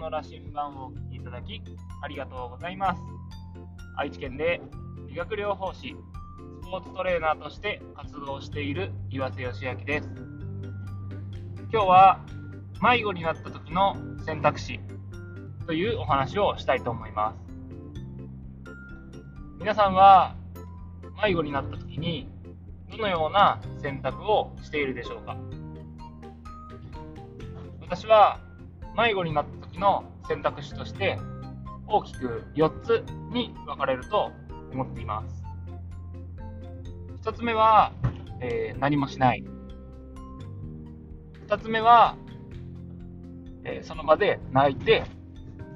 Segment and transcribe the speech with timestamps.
[0.00, 1.62] の羅針盤をお聞きいただき
[2.02, 3.02] ありがとうございます。
[3.96, 4.62] 愛知県で
[5.08, 5.94] 理学療法士
[6.62, 10.08] スポーツトレーナーとして活動している岩瀬義明です。
[11.70, 12.20] 今日は
[12.82, 13.94] 迷子になった時の
[14.24, 14.80] 選択肢
[15.66, 17.36] というお話をしたいと思います。
[19.58, 20.34] 皆さんは
[21.22, 22.26] 迷子になった時に
[22.90, 25.36] どのような選択をしているでしょうか？
[27.82, 28.40] 私は
[29.00, 31.18] 迷子になった時の選択肢として
[31.86, 34.30] 大きく4つに分かれると
[34.72, 35.42] 思っています。
[37.24, 37.92] 1つ目は、
[38.40, 39.42] えー、何もしない。
[41.48, 42.14] 2つ目は、
[43.64, 45.04] えー、その場で泣いて、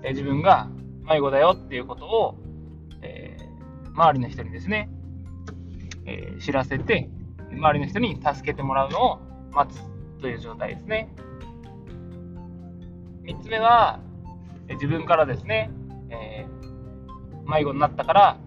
[0.03, 0.69] えー、自分が
[1.09, 2.37] 迷子だよっていうことを、
[3.03, 3.37] え
[3.95, 4.89] 周りの人にですね、
[6.07, 7.11] え知らせて
[7.53, 9.19] 周りの人に助けてもらうのを
[9.53, 9.83] 待つ
[10.21, 11.09] という状態ですね。
[13.25, 14.01] 3つ目は、
[14.69, 15.71] 自分からですね、
[16.11, 18.39] えー、迷子になったから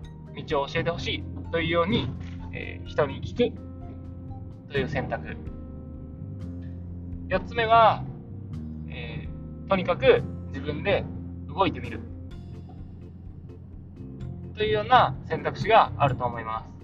[0.48, 2.10] 道を教えてほしいというように、
[2.54, 5.36] えー、人に聞くという選択。
[7.30, 8.04] 4つ目は、
[8.90, 11.04] えー、とにかく自分で
[11.48, 12.00] 動いてみる
[14.56, 16.78] というような選択肢があると思います。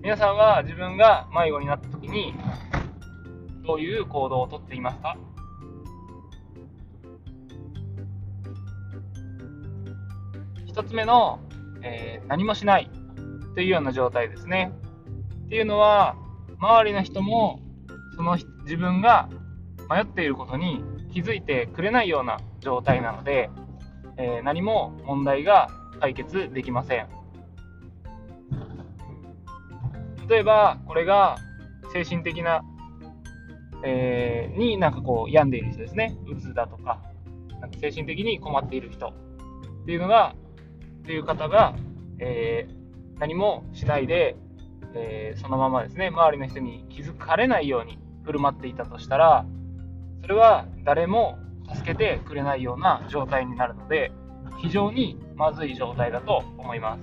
[0.00, 2.34] 皆さんは自分が迷子になった時に
[3.68, 5.18] どういう行動をとっていますか？
[10.64, 11.38] 一つ目の、
[11.82, 12.90] えー、何もしない
[13.54, 14.72] というような状態ですね。
[15.44, 16.16] っていうのは、
[16.58, 17.60] 周りの人も
[18.16, 19.28] その自分が
[19.90, 20.82] 迷っていることに
[21.12, 23.50] 気づいてくれないような状態なので、
[24.16, 25.68] えー、何も問題が
[26.00, 27.06] 解決できません。
[30.26, 31.36] 例えば、これが
[31.92, 32.62] 精神的な
[33.84, 37.00] えー、になんかこう病んでいる人ですね、うつだとか、
[37.60, 40.34] なんか精神的に困っている人っていうのが、
[41.02, 41.74] っていう方が、
[42.18, 44.36] えー、何もしないで、
[44.94, 49.46] えー、そのままですね、周りの人に気づかれないように振る舞っていたとしたら、
[50.22, 51.38] それは誰も
[51.74, 54.12] 助けてくれないような状態になるので、
[54.60, 57.02] 非常にまずい状態だと思います。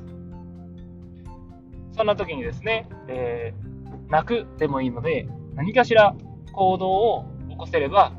[1.97, 6.15] そんな時にですね、えー、泣くでもいいので、何かしら
[6.55, 8.13] 行動を起こせれば、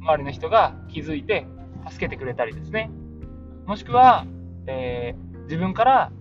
[0.00, 1.46] 周りの人が気づいて
[1.88, 2.90] 助けてくれたりですね。
[3.66, 4.26] もしくは、
[4.66, 6.12] えー、自分から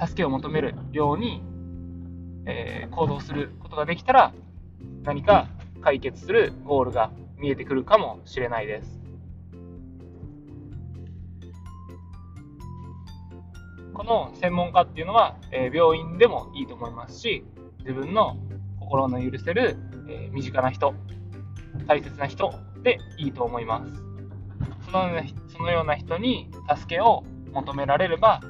[0.00, 1.42] 助けを求めるように、
[2.46, 4.32] えー、行動することができたら、
[5.04, 5.48] 何か
[5.82, 9.00] 解決するゴールが見えてくるかもしれないです。
[13.92, 17.44] この専門家っていうのは、えー、病院でもいいと思いますし、
[17.80, 18.36] 自分の
[18.86, 19.76] 心の許せる
[20.08, 20.94] えー、身近な人、
[21.86, 23.92] 大切な人でいいと思います。
[24.90, 25.10] その
[25.48, 28.40] そのような人に助けを求められれば、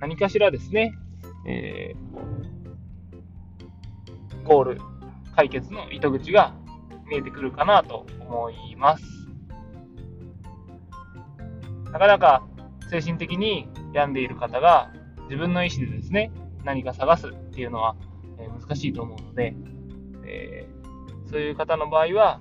[0.00, 0.94] 何かしらですね、
[1.46, 4.80] えー、ゴール、
[5.36, 6.54] 解決の糸口が
[7.08, 9.04] 見えてくるかなと思います。
[11.92, 12.46] なかなか
[12.90, 14.92] 精神的に病んでいる方が
[15.24, 16.32] 自分の意思でですね、
[16.64, 17.96] 何か探すっていうのは
[18.46, 19.54] 難しいと思うので、
[20.24, 20.68] え
[21.30, 22.40] そういう方の場合は、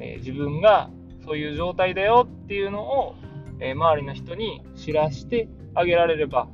[0.00, 0.90] えー、自分が
[1.24, 3.14] そういう状態だよっていうのを、
[3.60, 6.48] えー、周りの人に知らしてあげられれば、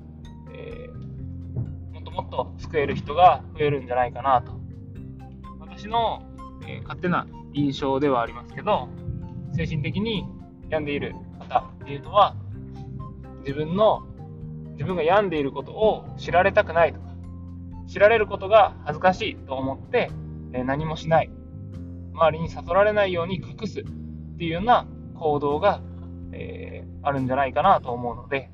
[0.53, 0.89] え、
[1.93, 4.53] もっともっと救える人が増えるんじゃないかなと。
[5.61, 6.23] 私の、
[6.67, 8.89] え勝手な印象ではありますけど、
[9.55, 10.27] 精神的に
[10.69, 12.35] 病んでいる方っていうのは、
[13.41, 14.03] 自分の、
[14.73, 17.10] 自分が病んでいることを知られたくないとか、
[17.91, 20.13] 知られることが恥ずかしいと思って、
[20.53, 21.31] え何もしない。
[22.15, 23.85] 周りに悟られないように隠すっ
[24.39, 24.87] ていうような
[25.17, 25.81] 行動が、
[26.33, 28.49] えー、あるんじゃないかなと思うので、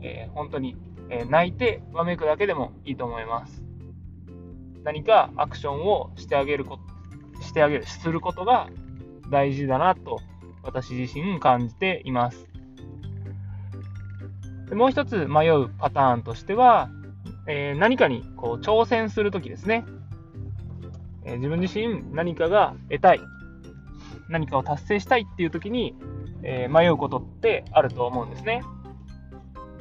[0.00, 0.76] えー、本当に、
[1.10, 3.62] えー、泣いてわめくだけでもいいと思います。
[4.82, 6.78] 何かアクションをしてあげるこ
[7.36, 8.70] と、してあげる、することが
[9.30, 10.20] 大事だなと
[10.62, 12.46] 私自身感じています。
[14.70, 16.88] でもう一つ迷うパターンとしては、
[17.46, 19.84] えー、何かにこう挑戦するときですね。
[21.24, 23.20] え自分自身何かが得たい、
[24.28, 25.94] 何かを達成したいっていう時に、
[26.42, 28.62] え迷うことってあると思うんですね。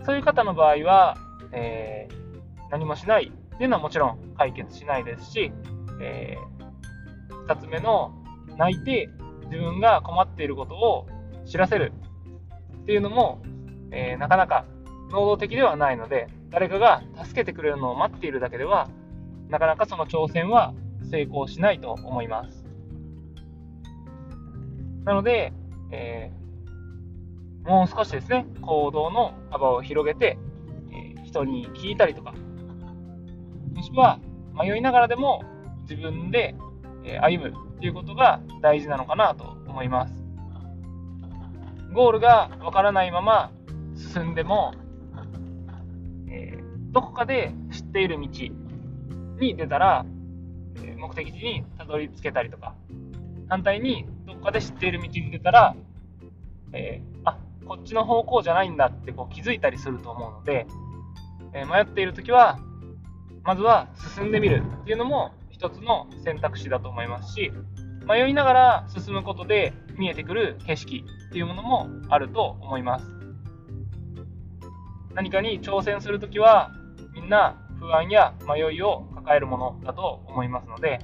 [0.05, 1.17] そういう方の場合は、
[1.51, 2.07] え、
[2.71, 5.51] 何もしないっていうのはもちろん解決しないですし、
[6.01, 6.37] え、
[7.47, 8.11] 2つ目の
[8.57, 9.09] 泣いて
[9.45, 11.07] 自分が困っていることを
[11.45, 11.93] 知らせる
[12.81, 13.41] っていうのも、
[13.91, 14.65] え、なかなか
[15.11, 18.89] 能動的ではないので誰かが助けてくれるのを待っているだけでは
[19.49, 20.73] なかなかその挑戦は
[21.11, 22.65] 成功しないと思います。
[25.03, 25.51] なので、
[25.91, 30.39] えー、もう少しですね、行動の幅を広げて、
[31.17, 32.33] えー、人に聞いたりとか、
[33.73, 34.21] もしくは
[34.57, 35.43] 迷いながらでも
[35.81, 36.55] 自分で
[37.21, 40.15] 歩むということが大事なのかなと思います。
[41.93, 43.51] ゴールがわからないまま
[43.93, 44.73] 進んでも、
[46.35, 48.27] えー、どこかで知っている道
[49.39, 50.05] に出たら、
[50.83, 52.75] え目的地にたどり着けたりとか、
[53.47, 55.75] 反対にどこかで知っている道に出たら、
[56.73, 60.67] えー、あこっちの方向じゃないんだってこう気づいたりすると思うので、
[61.53, 62.59] えー、迷っている時は
[63.43, 67.51] まずは進んでみるっていうのも一つの選択肢だと思いますし
[68.07, 73.24] 迷いながら進むことで見えてくる景色っていうものもあると思います。
[75.15, 76.71] 何かに挑戦するときは
[77.13, 80.99] みんな不安や迷いを抱えるものだと思いますので、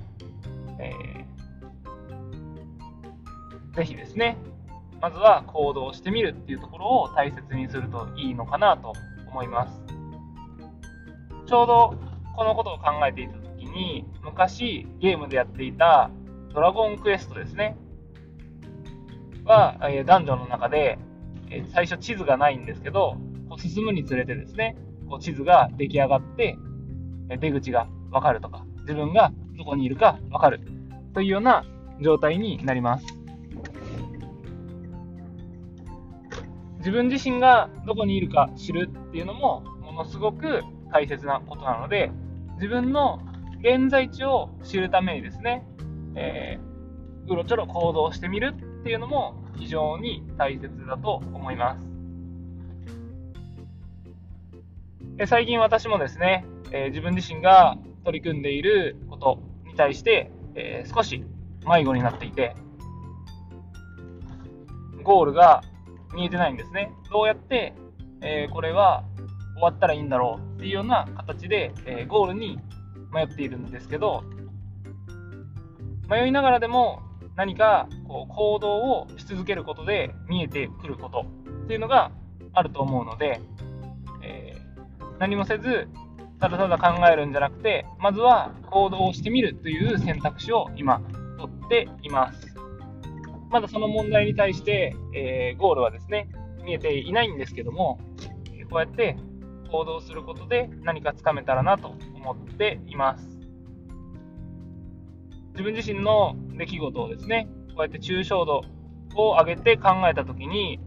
[0.79, 4.37] えー、ぜひですね
[5.01, 8.93] まずは行動してみるっていうところを大切にするといいのかなと
[9.27, 9.81] 思います
[11.47, 11.95] ちょうど
[12.35, 16.11] このことを考えていた時に昔ゲームでやっていた
[16.53, 17.77] ドラゴンクエストですね。
[19.45, 20.99] は、えダンジョンの中で、
[21.49, 23.17] え最初地図がないんですけど、
[23.69, 24.75] 進むにつれてですね、
[25.09, 26.57] こう地図が出来上がって、
[27.39, 30.59] 出口がわかるとか、自分がどこにいるかわかる
[31.13, 31.63] というような
[32.01, 33.05] 状態になります。
[36.79, 40.61] 自分自身がどこにいるか知るっていうのもものすごく
[40.91, 42.11] 大切なことなので、
[42.55, 43.19] 自分の
[43.59, 45.63] 現在地を知るためにですね、
[46.15, 51.90] えー、うろちょろ行動してみるっていうのも非常に大切だと思います。
[55.21, 59.37] で最近私もですね、えー、自分自身が取り組んでいること
[59.67, 61.23] に対して、えー、少し
[61.63, 62.55] 迷子になっていて、
[65.03, 65.61] ゴールが
[66.15, 66.91] 見えてないんですね。
[67.11, 67.75] どうやって、
[68.21, 69.03] えー、これは
[69.53, 72.57] 終わったらいいんだろうっていうような形で、えゴールに
[73.13, 74.23] 迷っているんですけど、
[76.09, 77.03] 迷いながらでも
[77.35, 81.27] 何かこう行動をし続けることで見えてくること
[81.65, 82.09] っていうのが
[82.53, 83.39] あると思うので、
[84.23, 84.50] え、
[85.21, 85.87] 何もせず
[86.39, 90.99] ただただ考えるんじゃなくてまずは行動をしてみるという選択肢を今
[91.37, 92.53] 取っています。
[93.51, 96.27] まだその問題に対して、えー、ゴールはですね
[96.65, 97.99] 見えていないんですけども
[98.69, 99.17] こうやって
[99.71, 103.41] 行動することで何かつかめたらなと思っています。
[105.51, 108.61] 自分自身の出来事をですね、こうやって抽象度
[109.15, 110.79] を上げて考えたときに、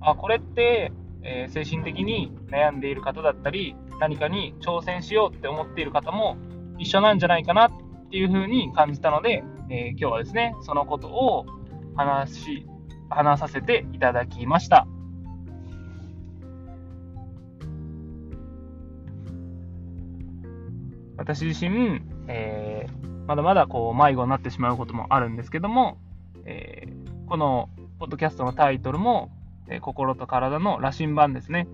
[0.00, 6.36] あ、これって、えー、精神的に悩んでいる方だったり、何かに挑戦しようって思っている方も
[6.78, 7.70] 一緒なんじゃないかなっ
[8.10, 11.46] ていうふうに感じたので、えー、今日はですね、そのことを
[11.96, 12.66] 話し、
[13.10, 14.86] 話させていただきました。
[21.16, 25.98] 私自身、えーまだまだこう迷子になってしまうこともあるんですけども、
[26.46, 27.68] えー、この
[27.98, 29.30] ポッドキャストのタイトルも、
[29.70, 31.68] え、心と体の羅針盤ですね。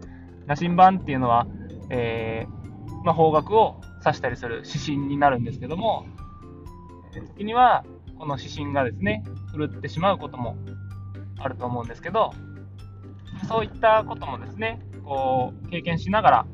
[0.47, 1.47] 羅針盤っていうのは、
[1.91, 6.07] えー、まあ、方角を指したりする指針になるんですけども、
[7.37, 7.85] 時には
[8.19, 9.25] この指針がですね、
[9.57, 10.57] 狂ってしまうことも
[11.39, 12.33] あると思うんですけど、
[13.49, 16.47] そういったこともですね、こう経験しながら、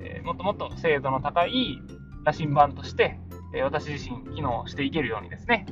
[0.00, 1.80] えー、もっともっと精度の高い
[2.24, 3.18] 羅針盤として
[3.56, 5.66] え私自身機能していけるようにですね、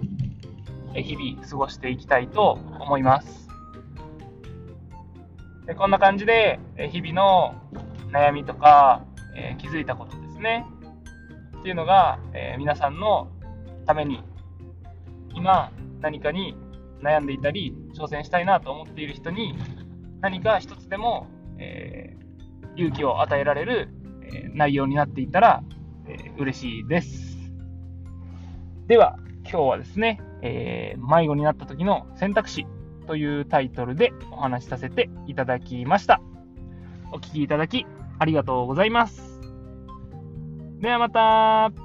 [0.95, 3.44] 日々過ごしていきたいと思います。
[5.67, 7.55] でこんな感じで、え日々の
[8.13, 9.05] 悩みとか、
[9.35, 10.67] え気づいたことですね、
[11.59, 13.29] っていうのが、え皆さんの
[13.87, 14.23] ために
[15.35, 16.57] 今何かに
[17.03, 19.55] 悩んでいたり挑戦したいなと思っている人に
[20.21, 21.27] 何か一つでも、
[21.59, 23.89] えー、勇気を与えられる、
[24.23, 25.63] えー、内容になっていたら、
[26.09, 27.37] えー、嬉しいです。
[28.87, 32.67] では、今日はですね、えー、迷子になった時の選択肢
[33.07, 36.21] というタイトルでお話しさせていただきました。
[37.13, 37.87] お聴きいただき
[38.19, 39.41] ありがとうございます。
[40.81, 41.84] ではまた。